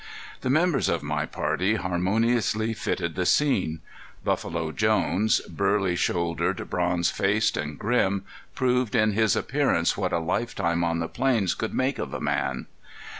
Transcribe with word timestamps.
The 0.39 0.49
members 0.49 0.89
of 0.89 1.03
my 1.03 1.27
party 1.27 1.75
harmoniously 1.75 2.73
fitted 2.73 3.13
the 3.13 3.23
scene. 3.23 3.81
Buffalo 4.23 4.71
Jones, 4.71 5.41
burly 5.41 5.95
shouldered, 5.95 6.67
bronze 6.71 7.11
faced, 7.11 7.55
and 7.55 7.77
grim, 7.77 8.25
proved 8.55 8.95
in 8.95 9.11
his 9.11 9.35
appearance 9.35 9.95
what 9.97 10.11
a 10.11 10.17
lifetime 10.17 10.83
on 10.83 10.97
the 10.97 11.07
plains 11.07 11.53
could 11.53 11.75
make 11.75 11.99
of 11.99 12.15
a 12.15 12.19
man. 12.19 12.65